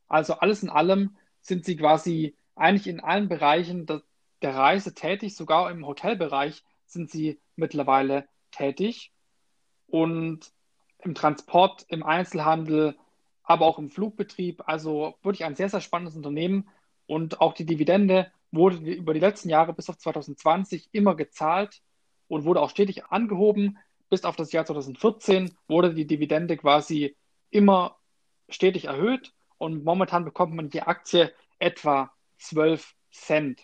[0.09, 4.03] Also alles in allem sind sie quasi eigentlich in allen Bereichen der,
[4.43, 9.13] der Reise tätig, sogar im Hotelbereich sind sie mittlerweile tätig
[9.87, 10.53] und
[10.99, 12.97] im Transport, im Einzelhandel,
[13.45, 14.63] aber auch im Flugbetrieb.
[14.67, 16.69] Also wirklich ein sehr, sehr spannendes Unternehmen
[17.07, 21.83] und auch die Dividende wurde über die letzten Jahre bis auf 2020 immer gezahlt
[22.29, 23.79] und wurde auch stetig angehoben.
[24.09, 27.17] Bis auf das Jahr 2014 wurde die Dividende quasi
[27.51, 27.99] immer
[28.49, 33.61] stetig erhöht und momentan bekommt man die Aktie etwa 12 Cent.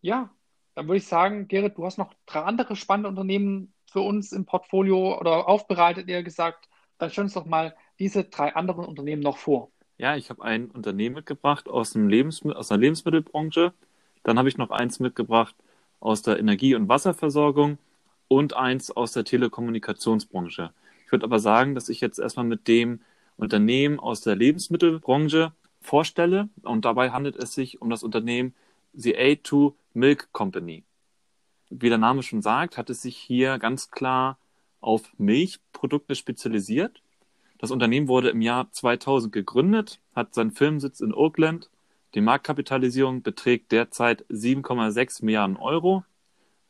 [0.00, 0.30] Ja,
[0.74, 4.46] dann würde ich sagen, Gerrit, du hast noch drei andere spannende Unternehmen für uns im
[4.46, 6.68] Portfolio oder aufbereitet, eher gesagt.
[6.98, 9.70] Dann stell uns doch mal diese drei anderen Unternehmen noch vor.
[9.98, 13.72] Ja, ich habe ein Unternehmen mitgebracht aus, dem Lebensmittel, aus der Lebensmittelbranche.
[14.22, 15.56] Dann habe ich noch eins mitgebracht
[16.00, 17.78] aus der Energie- und Wasserversorgung
[18.28, 20.72] und eins aus der Telekommunikationsbranche.
[21.04, 23.00] Ich würde aber sagen, dass ich jetzt erstmal mit dem
[23.36, 26.48] Unternehmen aus der Lebensmittelbranche vorstelle.
[26.62, 28.54] Und dabei handelt es sich um das Unternehmen
[28.92, 30.84] The A2 Milk Company.
[31.70, 34.38] Wie der Name schon sagt, hat es sich hier ganz klar
[34.80, 37.02] auf Milchprodukte spezialisiert.
[37.58, 41.70] Das Unternehmen wurde im Jahr 2000 gegründet, hat seinen Firmensitz in Oakland.
[42.14, 46.04] Die Marktkapitalisierung beträgt derzeit 7,6 Milliarden Euro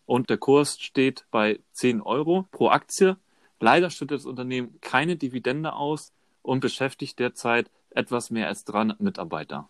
[0.06, 3.16] und der Kurs steht bei 10 Euro pro Aktie.
[3.60, 9.68] Leider schüttet das Unternehmen keine Dividende aus und beschäftigt derzeit etwas mehr als 300 Mitarbeiter.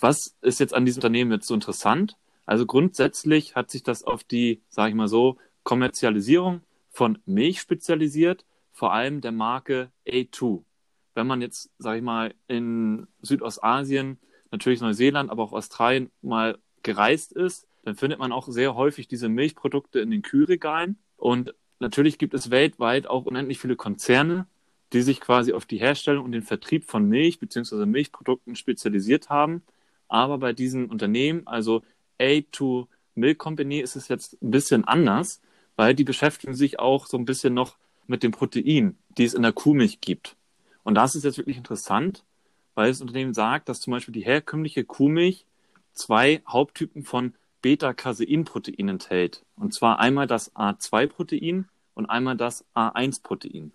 [0.00, 2.16] Was ist jetzt an diesem Unternehmen jetzt so interessant?
[2.46, 8.44] Also grundsätzlich hat sich das auf die, sage ich mal so, Kommerzialisierung von Milch spezialisiert,
[8.76, 10.62] vor allem der Marke A2.
[11.14, 14.18] Wenn man jetzt, sage ich mal, in Südostasien,
[14.50, 19.30] natürlich Neuseeland, aber auch Australien mal gereist ist, dann findet man auch sehr häufig diese
[19.30, 20.98] Milchprodukte in den Kühlregalen.
[21.16, 24.46] Und natürlich gibt es weltweit auch unendlich viele Konzerne,
[24.92, 27.86] die sich quasi auf die Herstellung und den Vertrieb von Milch bzw.
[27.86, 29.62] Milchprodukten spezialisiert haben.
[30.06, 31.82] Aber bei diesen Unternehmen, also
[32.20, 35.40] A2 Milk Company, ist es jetzt ein bisschen anders,
[35.76, 39.42] weil die beschäftigen sich auch so ein bisschen noch mit dem Protein, die es in
[39.42, 40.36] der Kuhmilch gibt.
[40.82, 42.24] Und das ist jetzt wirklich interessant,
[42.74, 45.46] weil das Unternehmen sagt, dass zum Beispiel die herkömmliche Kuhmilch
[45.92, 49.44] zwei Haupttypen von Beta-Casein-Protein enthält.
[49.56, 53.72] Und zwar einmal das A2-Protein und einmal das A1-Protein.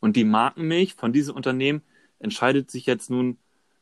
[0.00, 1.82] Und die Markenmilch von diesem Unternehmen
[2.18, 3.38] entscheidet sich jetzt nun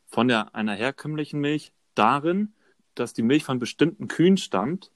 [0.06, 2.52] von der, einer herkömmlichen Milch darin,
[2.94, 4.90] dass die Milch von bestimmten Kühen stammt,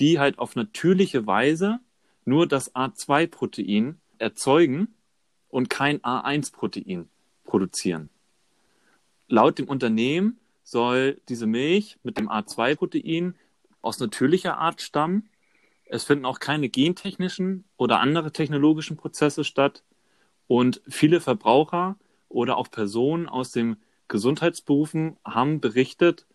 [0.00, 1.80] die halt auf natürliche Weise
[2.24, 4.94] nur das A2-Protein erzeugen
[5.48, 7.08] und kein A1-Protein
[7.44, 8.08] produzieren.
[9.28, 13.34] Laut dem Unternehmen soll diese Milch mit dem A2-Protein
[13.82, 15.28] aus natürlicher Art stammen.
[15.84, 19.82] Es finden auch keine gentechnischen oder andere technologischen Prozesse statt.
[20.46, 21.96] Und viele Verbraucher
[22.28, 23.76] oder auch Personen aus den
[24.08, 26.26] Gesundheitsberufen haben berichtet,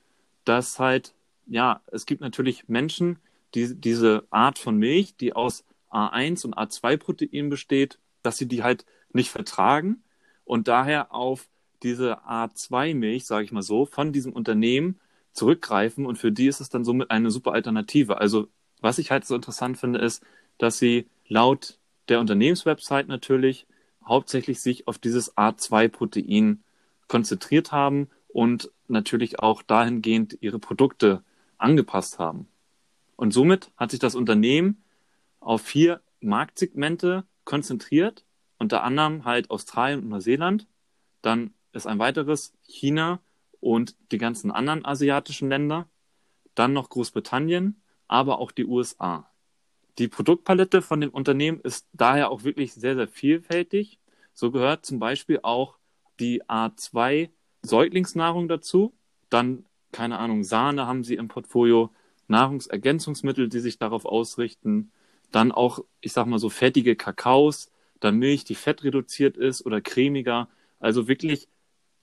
[0.46, 1.14] dass halt,
[1.46, 3.20] ja, es gibt natürlich Menschen,
[3.54, 8.86] die diese Art von Milch, die aus A1 und A2-Protein besteht, dass sie die halt
[9.14, 10.04] nicht vertragen
[10.46, 11.48] und daher auf
[11.84, 15.00] diese A2-Milch, sage ich mal so, von diesem Unternehmen
[15.34, 18.20] zurückgreifen und für die ist es dann somit eine super Alternative.
[18.20, 18.48] Also
[18.82, 20.24] was ich halt so interessant finde, ist,
[20.58, 21.78] dass sie laut
[22.10, 23.68] der Unternehmenswebsite natürlich
[24.04, 26.64] hauptsächlich sich auf dieses A2-Protein
[27.08, 31.24] konzentriert haben und natürlich auch dahingehend ihre Produkte
[31.58, 32.48] angepasst haben.
[33.16, 34.84] Und somit hat sich das Unternehmen
[35.48, 38.26] auf vier Marktsegmente konzentriert,
[38.58, 40.68] unter anderem halt Australien und Neuseeland.
[41.22, 43.22] Dann ist ein weiteres China
[43.62, 45.88] und die ganzen anderen asiatischen Länder.
[46.54, 49.32] Dann noch Großbritannien, aber auch die USA.
[50.00, 54.00] Die Produktpalette von dem Unternehmen ist daher auch wirklich sehr, sehr vielfältig.
[54.34, 55.78] So gehört zum Beispiel auch
[56.20, 57.30] die A2
[57.62, 58.94] Säuglingsnahrung dazu.
[59.30, 61.94] Dann, keine Ahnung, Sahne haben sie im Portfolio,
[62.28, 64.92] Nahrungsergänzungsmittel, die sich darauf ausrichten.
[65.32, 70.50] Dann auch, ich sag mal so, fettige Kakaos, dann Milch, die fettreduziert ist oder cremiger.
[70.80, 71.48] Also wirklich,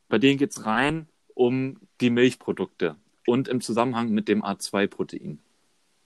[0.09, 5.41] bei denen geht's rein um die Milchprodukte und im Zusammenhang mit dem A2-Protein.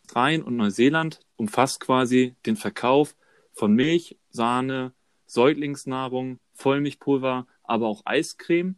[0.09, 3.15] Australien und Neuseeland umfasst quasi den Verkauf
[3.53, 4.93] von Milch, Sahne,
[5.27, 8.77] Säuglingsnahrung, Vollmilchpulver, aber auch Eiscreme.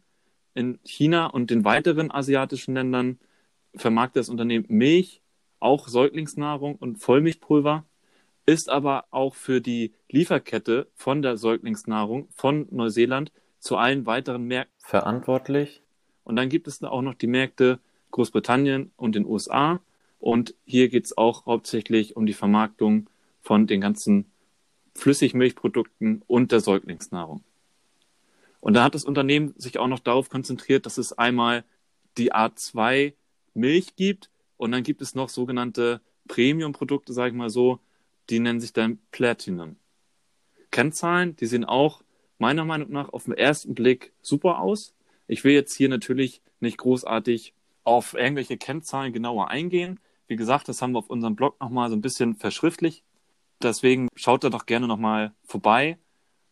[0.53, 3.17] In China und den weiteren asiatischen Ländern
[3.75, 5.21] vermarktet das Unternehmen Milch,
[5.61, 7.85] auch Säuglingsnahrung und Vollmilchpulver,
[8.45, 14.75] ist aber auch für die Lieferkette von der Säuglingsnahrung von Neuseeland zu allen weiteren Märkten
[14.79, 15.81] verantwortlich.
[16.23, 17.79] Und dann gibt es auch noch die Märkte
[18.11, 19.79] Großbritannien und den USA.
[20.19, 23.09] Und hier geht es auch hauptsächlich um die Vermarktung
[23.41, 24.25] von den ganzen
[24.95, 27.43] Flüssigmilchprodukten und der Säuglingsnahrung.
[28.59, 31.63] Und da hat das Unternehmen sich auch noch darauf konzentriert, dass es einmal
[32.17, 33.13] die A2
[33.53, 37.79] Milch gibt und dann gibt es noch sogenannte Premium-Produkte, sage ich mal so,
[38.31, 39.75] die nennen sich dann Platinum.
[40.71, 42.01] Kennzahlen, die sehen auch
[42.39, 44.95] meiner Meinung nach auf den ersten Blick super aus.
[45.27, 49.99] Ich will jetzt hier natürlich nicht großartig auf irgendwelche Kennzahlen genauer eingehen.
[50.27, 53.03] Wie gesagt, das haben wir auf unserem Blog nochmal so ein bisschen verschriftlich.
[53.61, 55.99] Deswegen schaut da doch gerne nochmal vorbei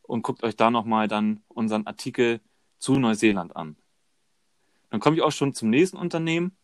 [0.04, 2.42] und guckt euch da nochmal dann unseren Artikel
[2.78, 3.78] zu Neuseeland an.
[4.90, 6.58] Dann komme ich auch schon zum nächsten Unternehmen.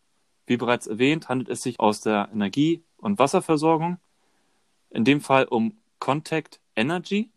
[0.46, 3.98] Wie bereits erwähnt, handelt es sich aus der Energie- und Wasserversorgung.
[4.96, 7.28] In dem Fall um Contact Energy.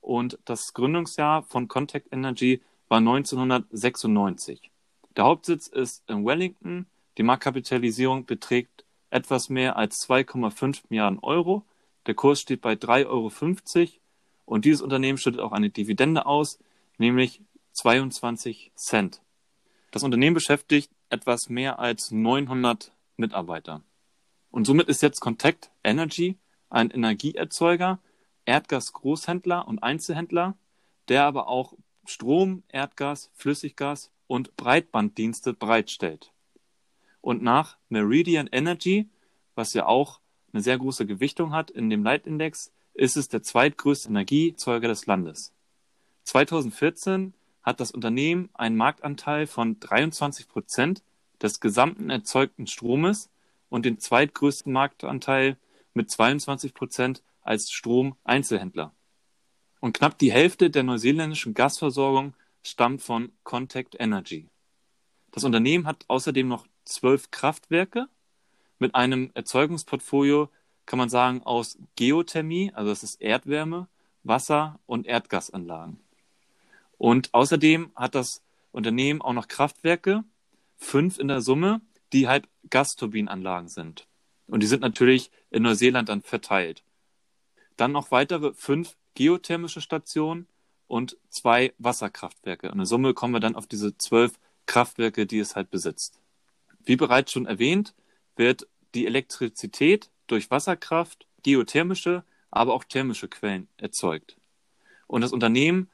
[0.00, 4.70] Und das Gründungsjahr von Contact Energy war 1996.
[5.16, 6.86] Der Hauptsitz ist in Wellington.
[7.16, 11.64] Die Marktkapitalisierung beträgt etwas mehr als 2,5 Milliarden Euro.
[12.06, 13.90] Der Kurs steht bei 3,50 Euro
[14.44, 16.60] und dieses Unternehmen schüttet auch eine Dividende aus,
[16.96, 19.20] nämlich 22 Cent.
[19.90, 23.82] Das Unternehmen beschäftigt etwas mehr als 900 Mitarbeiter.
[24.52, 26.38] Und somit ist jetzt Contact Energy
[26.70, 27.98] ein Energieerzeuger,
[28.44, 30.56] Erdgas-Großhändler und Einzelhändler,
[31.08, 31.74] der aber auch
[32.06, 36.32] Strom, Erdgas, Flüssiggas und Breitbanddienste bereitstellt.
[37.20, 39.08] Und nach Meridian Energy,
[39.54, 40.20] was ja auch
[40.52, 45.52] eine sehr große Gewichtung hat in dem Leitindex, ist es der zweitgrößte Energiezeuger des Landes.
[46.24, 51.02] 2014 hat das Unternehmen einen Marktanteil von 23 Prozent
[51.40, 53.30] des gesamten erzeugten Stromes
[53.68, 55.56] und den zweitgrößten Marktanteil
[55.98, 58.94] mit 22 Prozent als Stromeinzelhändler.
[59.80, 64.48] Und knapp die Hälfte der neuseeländischen Gasversorgung stammt von Contact Energy.
[65.32, 68.08] Das Unternehmen hat außerdem noch zwölf Kraftwerke
[68.78, 70.48] mit einem Erzeugungsportfolio
[70.86, 73.88] kann man sagen, aus Geothermie, also das ist Erdwärme,
[74.22, 76.00] Wasser und Erdgasanlagen.
[76.96, 80.24] Und außerdem hat das Unternehmen auch noch Kraftwerke,
[80.78, 81.82] fünf in der Summe,
[82.14, 84.07] die halt Gasturbinenanlagen sind.
[84.48, 86.82] Und die sind natürlich in Neuseeland dann verteilt.
[87.76, 90.46] Dann noch weitere fünf geothermische Stationen
[90.86, 92.70] und zwei Wasserkraftwerke.
[92.72, 96.18] Und in Summe kommen wir dann auf diese zwölf Kraftwerke, die es halt besitzt.
[96.84, 97.94] Wie bereits schon erwähnt,
[98.36, 104.36] wird die Elektrizität durch Wasserkraft, geothermische, aber auch thermische Quellen erzeugt.
[105.06, 105.90] Und das Unternehmen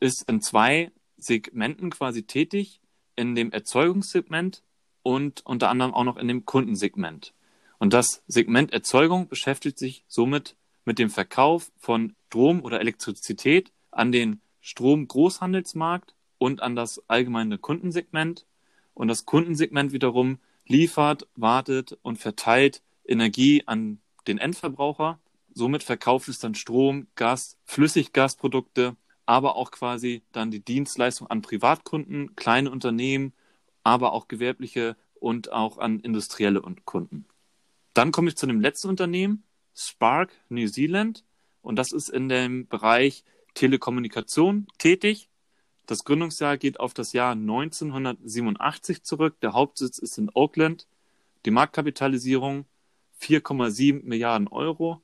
[0.00, 2.80] ist in zwei Segmenten quasi tätig,
[3.16, 4.62] in dem Erzeugungssegment
[5.02, 7.34] und unter anderem auch noch in dem Kundensegment.
[7.82, 14.12] Und das Segment Erzeugung beschäftigt sich somit mit dem Verkauf von Strom oder Elektrizität an
[14.12, 18.46] den Stromgroßhandelsmarkt und an das allgemeine Kundensegment.
[18.94, 25.18] Und das Kundensegment wiederum liefert, wartet und verteilt Energie an den Endverbraucher.
[25.52, 28.94] Somit verkauft es dann Strom, Gas, Flüssiggasprodukte,
[29.26, 33.32] aber auch quasi dann die Dienstleistung an Privatkunden, kleine Unternehmen,
[33.82, 37.26] aber auch gewerbliche und auch an industrielle Kunden.
[37.94, 41.24] Dann komme ich zu dem letzten Unternehmen, Spark New Zealand.
[41.60, 43.24] Und das ist in dem Bereich
[43.54, 45.28] Telekommunikation tätig.
[45.86, 49.38] Das Gründungsjahr geht auf das Jahr 1987 zurück.
[49.40, 50.86] Der Hauptsitz ist in Auckland.
[51.44, 52.66] Die Marktkapitalisierung
[53.20, 55.02] 4,7 Milliarden Euro.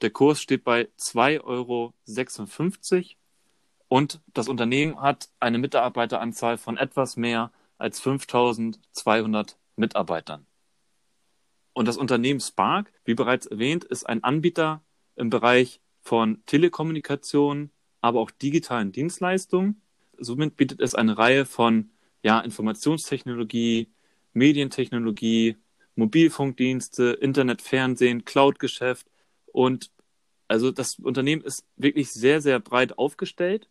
[0.00, 1.92] Der Kurs steht bei 2,56 Euro.
[3.88, 10.46] Und das Unternehmen hat eine Mitarbeiteranzahl von etwas mehr als 5200 Mitarbeitern.
[11.72, 14.82] Und das Unternehmen Spark, wie bereits erwähnt, ist ein Anbieter
[15.16, 19.80] im Bereich von Telekommunikation, aber auch digitalen Dienstleistungen.
[20.18, 21.90] Somit bietet es eine Reihe von
[22.22, 23.88] ja, Informationstechnologie,
[24.32, 25.56] Medientechnologie,
[25.94, 29.06] Mobilfunkdienste, Internet, Fernsehen, Cloud-Geschäft
[29.46, 29.90] und
[30.48, 33.68] also das Unternehmen ist wirklich sehr, sehr breit aufgestellt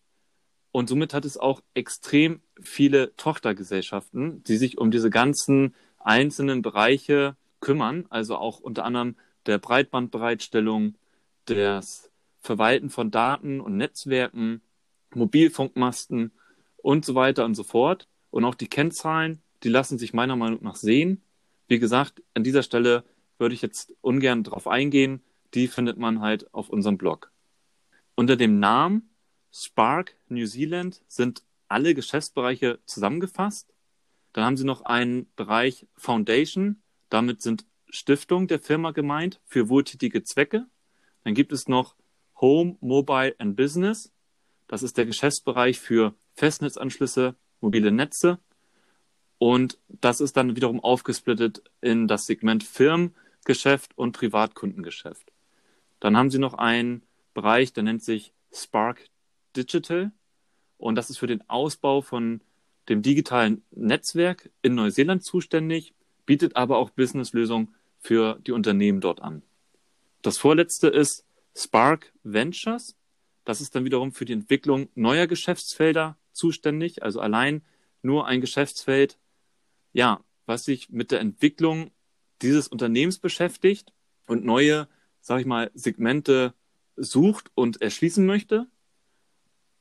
[0.72, 7.36] und somit hat es auch extrem viele Tochtergesellschaften, die sich um diese ganzen einzelnen Bereiche
[7.62, 10.96] kümmern, also auch unter anderem der Breitbandbereitstellung,
[11.46, 14.62] das Verwalten von Daten und Netzwerken,
[15.14, 16.32] Mobilfunkmasten
[16.78, 18.08] und so weiter und so fort.
[18.30, 21.22] Und auch die Kennzahlen, die lassen sich meiner Meinung nach sehen.
[21.68, 23.04] Wie gesagt, an dieser Stelle
[23.38, 25.22] würde ich jetzt ungern drauf eingehen.
[25.54, 27.32] Die findet man halt auf unserem Blog.
[28.16, 29.10] Unter dem Namen
[29.52, 33.74] Spark New Zealand sind alle Geschäftsbereiche zusammengefasst.
[34.34, 36.82] Dann haben sie noch einen Bereich Foundation.
[37.12, 40.66] Damit sind Stiftungen der Firma gemeint für wohltätige Zwecke.
[41.24, 41.96] Dann gibt es noch
[42.40, 44.12] Home, Mobile and Business.
[44.68, 48.40] Das ist der Geschäftsbereich für Festnetzanschlüsse, mobile Netze.
[49.38, 55.34] Und das ist dann wiederum aufgesplittet in das Segment Firmengeschäft und Privatkundengeschäft.
[56.00, 59.10] Dann haben sie noch einen Bereich, der nennt sich Spark
[59.58, 60.12] Digital.
[60.78, 62.40] Und das ist für den Ausbau von
[62.88, 65.94] dem digitalen Netzwerk in Neuseeland zuständig,
[66.26, 69.44] bietet aber auch Businesslösungen für die Unternehmen dort an.
[70.22, 72.96] Das vorletzte ist Spark Ventures.
[73.46, 77.64] Das ist dann wiederum für die Entwicklung neuer Geschäftsfelder zuständig, also allein
[78.02, 79.18] nur ein Geschäftsfeld,
[79.94, 81.92] ja, was sich mit der Entwicklung
[82.42, 83.94] dieses Unternehmens beschäftigt
[84.28, 84.88] und neue,
[85.20, 86.54] sag ich mal, Segmente
[86.96, 88.68] sucht und erschließen möchte.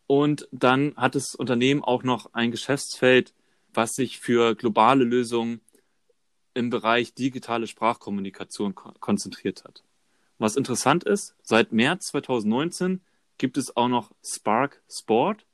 [0.06, 3.34] Und dann hat das Unternehmen auch noch ein Geschäftsfeld,
[3.72, 5.60] was sich für globale Lösungen
[6.54, 9.84] im Bereich digitale Sprachkommunikation ko konzentriert hat.
[10.38, 13.00] Was interessant ist, seit März 2019
[13.38, 15.46] gibt es auch noch Spark Sport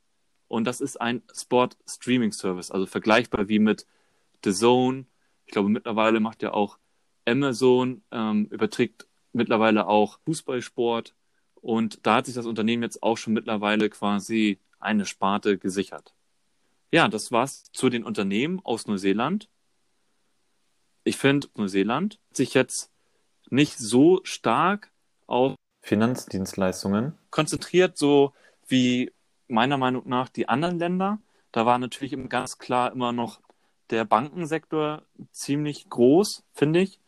[0.49, 3.87] und das ist ein Sport Streaming Service, also vergleichbar wie mit
[4.45, 5.07] The Zone.
[5.45, 6.79] Ich glaube, mittlerweile macht ja auch
[7.27, 11.15] Amazon, ähm, überträgt mittlerweile auch Fußballsport
[11.57, 16.15] und da hat sich das Unternehmen jetzt auch schon mittlerweile quasi eine Sparte gesichert.
[16.93, 19.49] Ja, das war's zu den Unternehmen aus Neuseeland.
[21.07, 22.91] Ich finde, Neuseeland sich jetzt
[23.49, 24.91] nicht so stark
[25.29, 28.33] auf Finanzdienstleistungen konzentriert, so
[28.67, 29.13] wie
[29.47, 31.21] meiner Meinung nach die anderen Länder.
[31.53, 33.41] Da war natürlich ganz klar immer noch
[33.91, 36.99] der Bankensektor ziemlich groß, finde ich.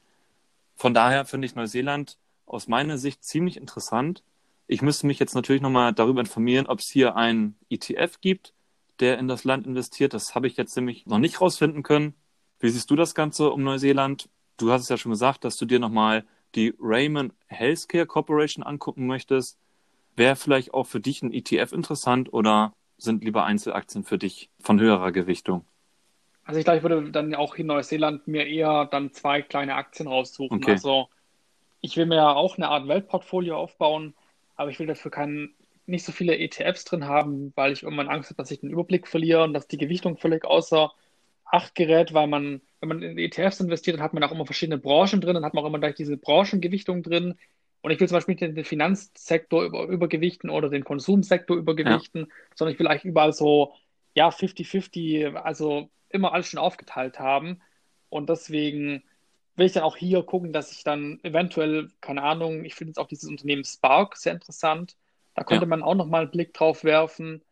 [0.77, 4.23] Von daher finde ich Neuseeland aus meiner Sicht ziemlich interessant.
[4.69, 8.55] Ich müsste mich jetzt natürlich nochmal darüber informieren, ob es hier einen ETF gibt,
[9.01, 10.15] der in das Land investiert.
[10.15, 12.15] Das habe ich jetzt nämlich noch nicht rausfinden können.
[12.61, 14.29] Wie siehst du das Ganze um Neuseeland?
[14.57, 19.07] Du hast es ja schon gesagt, dass du dir nochmal die Raymond Healthcare Corporation angucken
[19.07, 19.59] möchtest.
[20.17, 24.81] Wäre vielleicht auch für dich ein ETF interessant oder sind lieber Einzelaktien für dich von
[24.81, 25.65] höherer Gewichtung?
[26.45, 30.09] Also ich glaube, ich würde dann auch in Neuseeland mir eher dann zwei kleine Aktien
[30.09, 30.59] raussuchen.
[30.59, 30.73] Okay.
[30.73, 31.09] Also
[31.81, 34.15] ich will mir auch eine Art Weltportfolio aufbauen
[34.59, 35.55] aber ich will dafür keinen,
[35.87, 39.09] nicht so viele ETFs drin haben, weil ich irgendwann Angst habe, dass ich den Überblick
[39.09, 40.93] verliere und dass die Gewichtung völlig außer
[41.51, 44.79] Acht gerät, weil man, wenn man in ETFs investiert, dann hat man auch immer verschiedene
[44.79, 47.35] Branchen drin, dann hat man auch immer gleich diese Branchengewichtung drin.
[47.81, 52.27] Und ich will zum Beispiel nicht den Finanzsektor über, übergewichten oder den Konsumsektor übergewichten, ja.
[52.55, 53.75] sondern ich will eigentlich überall so,
[54.15, 57.61] ja, 50-50, also immer alles schon aufgeteilt haben.
[58.09, 59.05] Und deswegen
[59.57, 62.99] will ich dann auch hier gucken, dass ich dann eventuell, keine Ahnung, ich finde jetzt
[62.99, 64.97] auch dieses Unternehmen Spark sehr interessant.
[65.35, 65.69] Da könnte ja.
[65.69, 67.43] man auch nochmal einen Blick drauf werfen.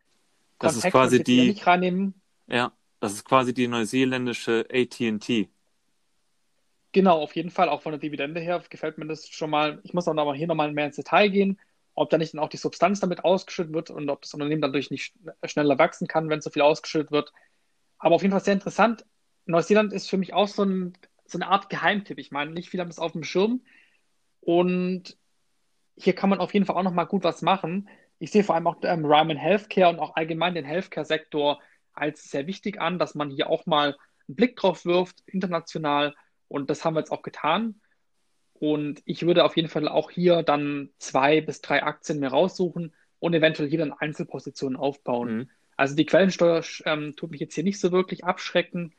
[0.58, 1.48] Das Kontakt ist quasi die.
[1.48, 2.20] Nicht reinnehmen.
[2.48, 2.72] Ja,
[3.06, 5.48] das ist quasi die neuseeländische ATT.
[6.92, 7.68] Genau, auf jeden Fall.
[7.68, 9.80] Auch von der Dividende her gefällt mir das schon mal.
[9.84, 11.60] Ich muss dann aber hier nochmal mehr ins Detail gehen,
[11.94, 14.90] ob da nicht dann auch die Substanz damit ausgeschüttet wird und ob das Unternehmen dadurch
[14.90, 15.14] nicht
[15.44, 17.32] schneller wachsen kann, wenn so viel ausgeschüttet wird.
[17.98, 19.04] Aber auf jeden Fall sehr interessant.
[19.44, 22.18] Neuseeland ist für mich auch so ein so eine Art Geheimtipp.
[22.18, 23.62] Ich meine, nicht viele haben das auf dem Schirm.
[24.40, 25.16] Und
[25.96, 27.88] hier kann man auf jeden Fall auch nochmal gut was machen.
[28.18, 31.60] Ich sehe vor allem auch ähm, Ryman Healthcare und auch allgemein den Healthcare-Sektor
[31.96, 33.96] als sehr wichtig an, dass man hier auch mal
[34.28, 36.14] einen Blick drauf wirft, international.
[36.48, 37.80] Und das haben wir jetzt auch getan.
[38.54, 42.94] Und ich würde auf jeden Fall auch hier dann zwei bis drei Aktien mehr raussuchen
[43.18, 45.36] und eventuell hier dann Einzelpositionen aufbauen.
[45.36, 45.50] Mhm.
[45.76, 48.94] Also die Quellensteuer ähm, tut mich jetzt hier nicht so wirklich abschrecken.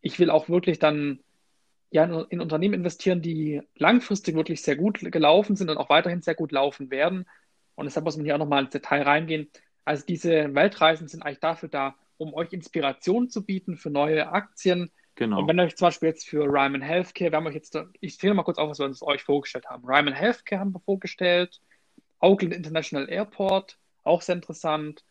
[0.00, 1.20] Ich will auch wirklich dann
[1.90, 6.22] ja, in, in, Unternehmen investieren, die langfristig wirklich sehr gut gelaufen sind und auch weiterhin
[6.22, 7.26] sehr gut laufen werden.
[7.76, 9.48] Und deshalb muss man hier auch nochmal ins Detail reingehen.
[9.84, 14.90] Also diese Weltreisen sind eigentlich dafür da, um euch Inspiration zu bieten für neue Aktien.
[15.14, 15.40] Genau.
[15.40, 18.34] Und wenn euch zum Beispiel jetzt für Ryman Healthcare, wir haben euch jetzt, ich zähle
[18.34, 19.84] mal kurz auf, was wir uns euch vorgestellt haben.
[19.86, 21.60] Ryman Healthcare haben wir vorgestellt,
[22.18, 25.04] Auckland International Airport, auch sehr interessant.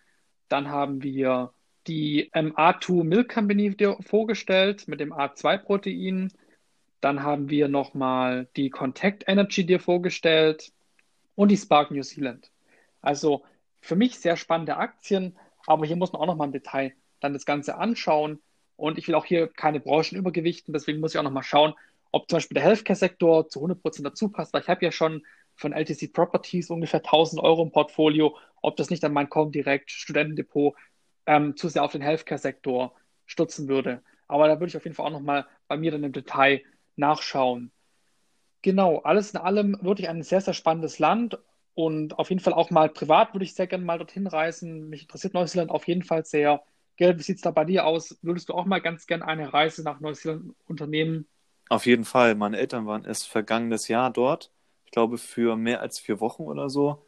[0.48, 1.54] Dann haben wir
[1.88, 6.32] die A2 Milk Company vorgestellt mit dem A2-Protein.
[7.02, 10.72] Dann haben wir nochmal die Contact Energy dir vorgestellt
[11.36, 12.52] und die Spark New Zealand.
[13.02, 13.44] Also
[13.82, 15.38] für mich sehr spannende Aktien,
[15.68, 18.42] aber hier muss man auch nochmal im Detail dann das Ganze anschauen.
[18.78, 21.74] Und ich will auch hier keine Branchen übergewichten, deswegen muss ich auch nochmal schauen,
[22.12, 25.24] ob zum Beispiel der Healthcare-Sektor zu 100% dazu passt, weil ich habe ja schon
[25.56, 30.76] von LTC Properties ungefähr 1000 Euro im Portfolio, ob das nicht an mein Comdirect Studentendepot
[31.26, 32.94] ähm, zu sehr auf den Healthcare-Sektor
[33.26, 34.02] stützen würde.
[34.28, 36.62] Aber da würde ich auf jeden Fall auch nochmal bei mir dann im Detail
[36.96, 37.72] nachschauen.
[38.62, 41.38] Genau, alles in allem wirklich ein sehr, sehr spannendes Land
[41.76, 44.90] und auf jeden Fall auch mal privat würde ich sehr gerne mal dorthin reisen.
[44.90, 46.64] Mich interessiert Neuseeland auf jeden Fall sehr.
[46.96, 48.18] Gerrit, wie sieht es da bei dir aus?
[48.22, 51.28] Würdest du auch mal ganz gern eine Reise nach Neuseeland unternehmen?
[51.68, 52.36] Auf jeden Fall.
[52.36, 54.52] Meine Eltern waren erst vergangenes Jahr dort.
[54.86, 57.04] Ich glaube, für mehr als vier Wochen oder so.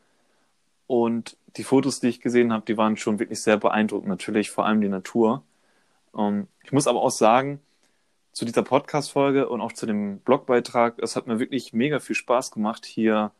[0.85, 4.09] Und die Fotos, die ich gesehen habe, die waren schon wirklich sehr beeindruckend.
[4.09, 5.43] Natürlich vor allem die Natur.
[6.11, 7.61] Um, ich muss aber auch sagen,
[8.33, 12.51] zu dieser Podcast-Folge und auch zu dem Blogbeitrag, es hat mir wirklich mega viel Spaß
[12.51, 13.31] gemacht, hier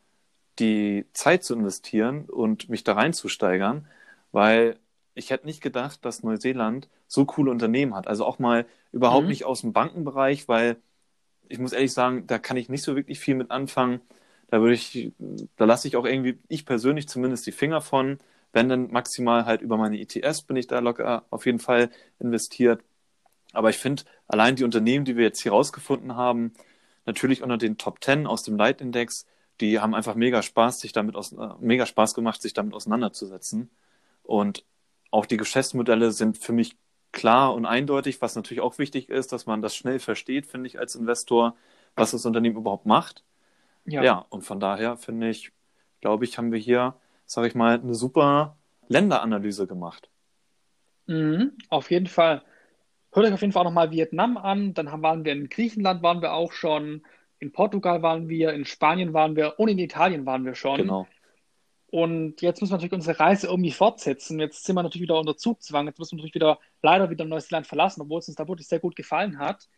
[0.58, 3.86] die Zeit zu investieren und mich da reinzusteigern,
[4.32, 4.78] weil
[5.14, 8.06] ich hätte nicht gedacht, dass Neuseeland so coole Unternehmen hat.
[8.06, 9.30] Also auch mal überhaupt mhm.
[9.30, 10.76] nicht aus dem Bankenbereich, weil
[11.48, 14.00] ich muss ehrlich sagen, da kann ich nicht so wirklich viel mit anfangen.
[14.48, 15.12] Da würde ich,
[15.56, 18.18] da lasse ich auch irgendwie, ich persönlich zumindest die Finger von.
[18.52, 22.82] Wenn dann maximal halt über meine ETS bin ich da locker auf jeden Fall investiert.
[23.52, 26.52] Aber ich finde, allein die Unternehmen, die wir jetzt hier rausgefunden haben,
[27.06, 29.26] natürlich unter den Top 10 aus dem Leitindex,
[29.60, 33.70] die haben einfach mega Spaß, sich damit aus, äh, mega Spaß gemacht, sich damit auseinanderzusetzen.
[34.22, 34.64] Und
[35.10, 36.76] auch die Geschäftsmodelle sind für mich
[37.12, 40.78] klar und eindeutig, was natürlich auch wichtig ist, dass man das schnell versteht, finde ich,
[40.78, 41.56] als Investor,
[41.94, 43.24] was das Unternehmen überhaupt macht.
[43.86, 45.52] Ja, ja und von daher finde ich,
[46.00, 46.94] glaube ich, haben wir hier,
[47.26, 48.56] sage ich mal, eine super
[48.88, 50.10] Länderanalyse gemacht.
[51.06, 52.42] Mhm, auf jeden Fall.
[53.12, 54.74] Hört euch auf jeden Fall auch nochmal Vietnam an.
[54.74, 57.02] Dann waren wir in Griechenland, waren wir auch schon.
[57.40, 60.78] In Portugal waren wir, in Spanien waren wir und in Italien waren wir schon.
[60.78, 61.06] Genau.
[61.90, 64.38] Und jetzt müssen wir natürlich unsere Reise irgendwie fortsetzen.
[64.40, 65.86] Jetzt sind wir natürlich wieder unter Zugzwang.
[65.86, 68.80] Jetzt müssen wir natürlich wieder leider wieder Neuseeland verlassen, obwohl es uns da wirklich sehr
[68.80, 69.68] gut gefallen hat.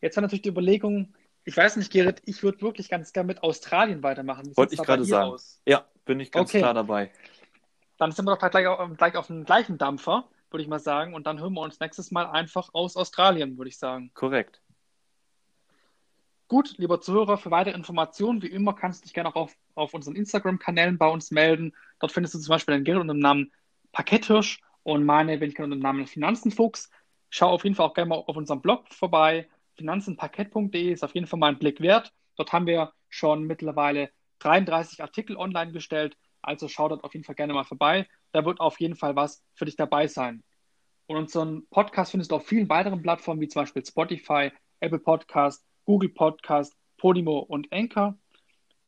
[0.00, 3.42] Jetzt war natürlich die Überlegung, ich weiß nicht, Gerrit, ich würde wirklich ganz gerne mit
[3.42, 4.56] Australien weitermachen.
[4.56, 5.32] Wollte ich gerade sagen.
[5.32, 5.60] Aus?
[5.66, 6.60] Ja, bin ich ganz okay.
[6.60, 7.10] klar dabei.
[7.98, 11.14] Dann sind wir doch gleich auf, gleich auf dem gleichen Dampfer, würde ich mal sagen.
[11.14, 14.10] Und dann hören wir uns nächstes Mal einfach aus Australien, würde ich sagen.
[14.14, 14.62] Korrekt.
[16.52, 19.94] Gut, lieber Zuhörer, für weitere Informationen, wie immer, kannst du dich gerne auch auf, auf
[19.94, 21.72] unseren Instagram-Kanälen bei uns melden.
[21.98, 23.50] Dort findest du zum Beispiel den Gerrit unter dem Namen
[23.92, 26.90] Pakethirsch und meine ich unter dem Namen Finanzenfuchs.
[27.30, 29.48] Schau auf jeden Fall auch gerne mal auf unserem Blog vorbei.
[29.76, 32.12] Finanzenparkett.de ist auf jeden Fall mal ein Blick wert.
[32.36, 36.18] Dort haben wir schon mittlerweile 33 Artikel online gestellt.
[36.42, 38.06] Also schau dort auf jeden Fall gerne mal vorbei.
[38.32, 40.42] Da wird auf jeden Fall was für dich dabei sein.
[41.06, 45.64] Und unseren Podcast findest du auf vielen weiteren Plattformen, wie zum Beispiel Spotify, Apple Podcast,
[45.84, 48.16] Google Podcast, Podimo und Anchor.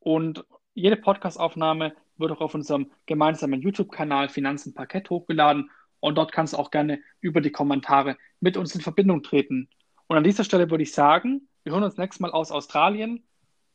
[0.01, 5.71] Und jede Podcastaufnahme wird auch auf unserem gemeinsamen YouTube-Kanal Finanzen Parkett hochgeladen.
[6.01, 9.69] Und dort kannst du auch gerne über die Kommentare mit uns in Verbindung treten.
[10.07, 13.27] Und an dieser Stelle würde ich sagen, wir hören uns nächstes Mal aus Australien.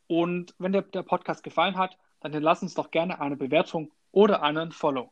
[0.08, 4.44] Und wenn dir der Podcast gefallen hat, dann lass uns doch gerne eine Bewertung oder
[4.44, 5.12] einen Follow.